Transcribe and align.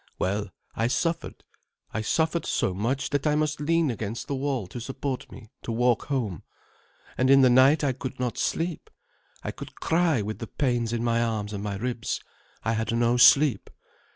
Well, 0.17 0.49
I 0.75 0.87
suffered. 0.87 1.43
I 1.93 2.01
suffered 2.01 2.47
so 2.47 2.73
much, 2.73 3.11
that 3.11 3.27
I 3.27 3.35
must 3.35 3.59
lean 3.61 3.91
against 3.91 4.25
the 4.27 4.33
wall 4.33 4.65
to 4.65 4.79
support 4.81 5.31
me 5.31 5.51
to 5.61 5.71
walk 5.71 6.05
home. 6.05 6.41
And 7.19 7.29
in 7.29 7.41
the 7.41 7.51
night 7.51 7.83
I 7.83 7.91
could 7.93 8.19
not 8.19 8.39
sleep, 8.39 8.89
I 9.43 9.51
could 9.51 9.75
cry 9.79 10.23
with 10.23 10.39
the 10.39 10.47
pains 10.47 10.91
in 10.91 11.03
my 11.03 11.21
arms 11.21 11.53
and 11.53 11.63
my 11.63 11.75
ribs, 11.75 12.19
I 12.63 12.71
had 12.73 12.91
no 12.97 13.17
sleep. 13.17 13.69